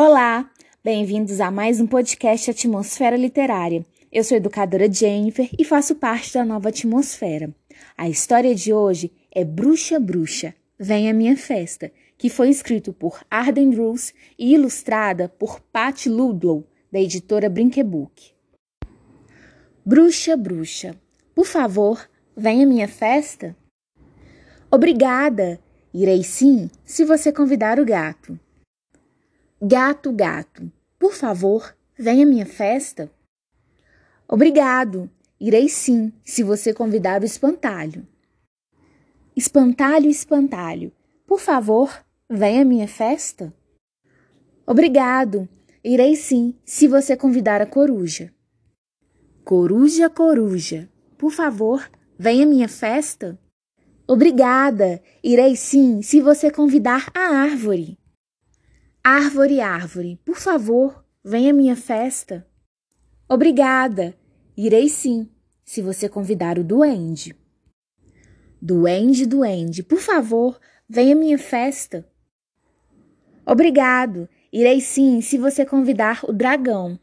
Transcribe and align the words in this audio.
Olá, 0.00 0.48
bem-vindos 0.84 1.40
a 1.40 1.50
mais 1.50 1.80
um 1.80 1.86
podcast 1.88 2.48
Atmosfera 2.48 3.16
Literária. 3.16 3.84
Eu 4.12 4.22
sou 4.22 4.36
educadora 4.36 4.88
Jennifer 4.88 5.50
e 5.58 5.64
faço 5.64 5.96
parte 5.96 6.34
da 6.34 6.44
nova 6.44 6.68
atmosfera. 6.68 7.52
A 7.96 8.08
história 8.08 8.54
de 8.54 8.72
hoje 8.72 9.10
é 9.34 9.44
Bruxa 9.44 9.98
Bruxa, 9.98 10.54
Vem 10.78 11.12
Minha 11.12 11.36
Festa, 11.36 11.90
que 12.16 12.30
foi 12.30 12.48
escrito 12.48 12.92
por 12.92 13.26
Arden 13.28 13.70
Drews 13.70 14.14
e 14.38 14.54
ilustrada 14.54 15.28
por 15.28 15.58
Pat 15.58 16.06
Ludlow, 16.06 16.64
da 16.92 17.00
editora 17.00 17.50
Brinquebook. 17.50 18.30
Bruxa 19.84 20.36
Bruxa, 20.36 20.94
por 21.34 21.44
favor, 21.44 22.08
vem 22.36 22.62
a 22.62 22.66
minha 22.68 22.86
festa? 22.86 23.56
Obrigada! 24.70 25.58
Irei 25.92 26.22
sim, 26.22 26.70
se 26.84 27.04
você 27.04 27.32
convidar 27.32 27.80
o 27.80 27.84
gato. 27.84 28.38
Gato, 29.60 30.12
gato, 30.12 30.70
por 31.00 31.12
favor, 31.12 31.76
venha 31.98 32.24
à 32.24 32.28
minha 32.28 32.46
festa. 32.46 33.10
Obrigado, 34.28 35.10
irei 35.40 35.68
sim, 35.68 36.12
se 36.24 36.44
você 36.44 36.72
convidar 36.72 37.22
o 37.22 37.24
espantalho. 37.24 38.06
Espantalho, 39.34 40.08
espantalho, 40.08 40.92
por 41.26 41.40
favor, 41.40 41.90
venha 42.30 42.62
à 42.62 42.64
minha 42.64 42.86
festa. 42.86 43.52
Obrigado, 44.64 45.48
irei 45.82 46.14
sim, 46.14 46.54
se 46.64 46.86
você 46.86 47.16
convidar 47.16 47.60
a 47.60 47.66
coruja. 47.66 48.32
Coruja, 49.44 50.08
coruja, 50.08 50.88
por 51.18 51.32
favor, 51.32 51.90
venha 52.16 52.44
à 52.44 52.48
minha 52.48 52.68
festa. 52.68 53.36
Obrigada, 54.06 55.02
irei 55.20 55.56
sim, 55.56 56.00
se 56.00 56.20
você 56.20 56.48
convidar 56.48 57.10
a 57.12 57.40
árvore. 57.40 57.97
Árvore, 59.10 59.58
árvore, 59.62 60.20
por 60.22 60.36
favor, 60.36 61.02
venha 61.24 61.50
à 61.50 61.54
minha 61.54 61.74
festa. 61.74 62.46
Obrigada, 63.26 64.14
irei 64.54 64.86
sim, 64.90 65.30
se 65.64 65.80
você 65.80 66.10
convidar 66.10 66.58
o 66.58 66.62
duende. 66.62 67.34
Duende, 68.60 69.24
duende, 69.24 69.82
por 69.82 69.98
favor, 69.98 70.60
venha 70.86 71.14
à 71.14 71.18
minha 71.18 71.38
festa. 71.38 72.06
Obrigado, 73.46 74.28
irei 74.52 74.78
sim, 74.78 75.22
se 75.22 75.38
você 75.38 75.64
convidar 75.64 76.20
o 76.24 76.32
dragão. 76.34 77.00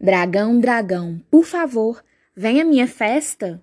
Dragão, 0.00 0.58
dragão, 0.58 1.20
por 1.30 1.44
favor, 1.44 2.04
venha 2.34 2.64
à 2.64 2.66
minha 2.66 2.88
festa. 2.88 3.62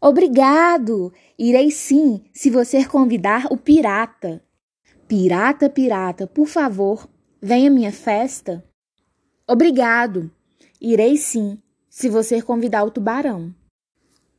Obrigado, 0.00 1.12
irei 1.38 1.70
sim, 1.70 2.24
se 2.32 2.48
você 2.48 2.86
convidar 2.86 3.48
o 3.50 3.58
pirata. 3.58 4.43
Pirata, 5.06 5.68
pirata, 5.68 6.26
por 6.26 6.46
favor, 6.46 7.08
venha 7.40 7.68
à 7.68 7.72
minha 7.72 7.92
festa. 7.92 8.64
Obrigado. 9.46 10.30
Irei 10.80 11.16
sim, 11.16 11.62
se 11.88 12.08
você 12.08 12.40
convidar 12.40 12.84
o 12.84 12.90
tubarão. 12.90 13.54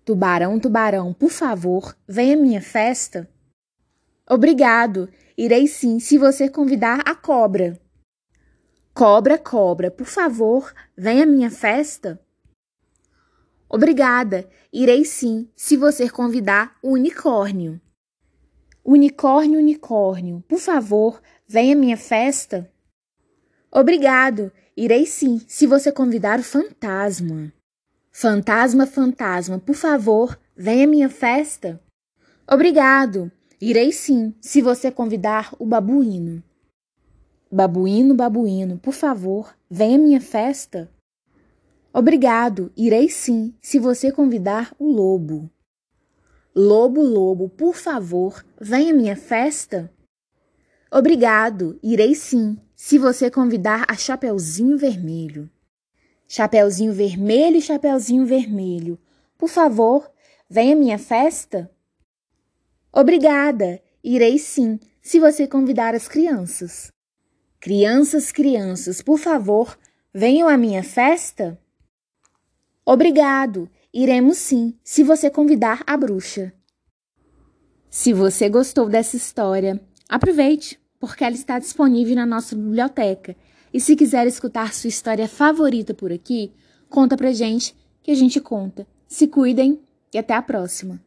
Tubarão, 0.04 0.60
tubarão, 0.60 1.14
por 1.14 1.30
favor, 1.30 1.96
venha 2.08 2.36
à 2.36 2.40
minha 2.40 2.62
festa. 2.62 3.30
Obrigado. 4.30 5.10
Irei 5.38 5.68
sim, 5.68 6.00
se 6.00 6.18
você 6.18 6.50
convidar 6.50 7.02
a 7.06 7.14
cobra. 7.14 7.80
Cobra, 8.94 9.38
cobra, 9.38 9.92
por 9.92 10.08
favor, 10.08 10.74
venha 10.98 11.24
à 11.24 11.26
minha 11.26 11.52
festa. 11.52 12.20
Obrigada. 13.70 14.50
Irei 14.74 15.06
sim, 15.06 15.50
se 15.56 15.78
você 15.78 16.10
convidar 16.10 16.78
o 16.82 16.94
unicórnio. 16.94 17.80
Unicórnio, 18.88 19.58
unicórnio, 19.58 20.44
por 20.48 20.60
favor, 20.60 21.20
venha 21.48 21.74
à 21.74 21.76
minha 21.76 21.98
festa. 21.98 22.70
Obrigado, 23.72 24.52
irei 24.78 25.08
sim, 25.08 25.42
se 25.48 25.66
você 25.66 25.92
convidar 25.92 26.40
o 26.40 26.44
fantasma. 26.44 27.52
Fantasma, 28.12 28.86
fantasma, 28.86 29.58
por 29.58 29.74
favor, 29.74 30.40
venha 30.56 30.84
à 30.84 30.88
minha 30.88 31.10
festa. 31.10 31.82
Obrigado, 32.48 33.32
irei 33.60 33.92
sim, 33.92 34.36
se 34.40 34.62
você 34.62 34.92
convidar 34.92 35.52
o 35.58 35.66
babuíno. 35.66 36.44
Babuíno, 37.52 38.14
babuíno, 38.14 38.78
por 38.78 38.94
favor, 38.94 39.56
venha 39.68 39.96
à 39.96 40.00
minha 40.00 40.22
festa. 40.22 40.92
Obrigado, 41.92 42.72
irei 42.78 43.10
sim, 43.10 43.52
se 43.60 43.80
você 43.80 44.12
convidar 44.12 44.76
o 44.78 44.92
lobo. 44.92 45.50
Lobo, 46.58 47.02
lobo, 47.02 47.50
por 47.50 47.76
favor, 47.76 48.42
venha 48.58 48.94
à 48.94 48.96
minha 48.96 49.18
festa? 49.18 49.92
Obrigado, 50.90 51.78
irei 51.84 52.16
sim, 52.16 52.58
se 52.74 52.98
você 52.98 53.30
convidar 53.30 53.84
a 53.90 53.96
Chapeuzinho 53.96 54.78
Vermelho. 54.78 55.50
Chapeuzinho 56.30 56.94
Vermelho, 56.94 57.62
Chapeuzinho 57.62 58.26
Vermelho, 58.26 58.98
por 59.38 59.50
favor, 59.50 60.10
venha 60.50 60.74
à 60.74 60.80
minha 60.80 60.98
festa? 60.98 61.70
Obrigada, 62.90 63.82
irei 64.02 64.38
sim, 64.38 64.80
se 65.02 65.20
você 65.20 65.46
convidar 65.46 65.94
as 65.94 66.08
crianças. 66.08 66.90
Crianças, 67.60 68.32
crianças, 68.32 69.02
por 69.02 69.20
favor, 69.20 69.78
venham 70.14 70.48
à 70.48 70.56
minha 70.56 70.84
festa? 70.84 71.60
Obrigado, 72.86 73.70
Iremos 73.98 74.36
sim, 74.40 74.74
se 74.84 75.04
você 75.04 75.30
convidar 75.30 75.82
a 75.88 75.96
bruxa. 75.96 76.52
Se 77.90 78.12
você 78.12 78.50
gostou 78.50 78.90
dessa 78.90 79.16
história, 79.16 79.80
aproveite, 80.10 80.78
porque 81.00 81.24
ela 81.24 81.34
está 81.34 81.58
disponível 81.60 82.14
na 82.14 82.26
nossa 82.26 82.58
biblioteca. 82.58 83.38
E 83.74 83.80
se 83.80 83.96
quiser 83.96 84.28
escutar 84.28 84.74
sua 84.74 84.90
história 84.90 85.30
favorita 85.30 85.94
por 85.94 86.12
aqui, 86.12 86.52
conta 86.90 87.16
pra 87.16 87.32
gente 87.32 87.74
que 88.04 88.12
a 88.12 88.16
gente 88.16 88.42
conta. 88.42 88.86
Se 89.08 89.28
cuidem 89.28 89.80
e 90.14 90.18
até 90.18 90.34
a 90.34 90.42
próxima. 90.42 91.02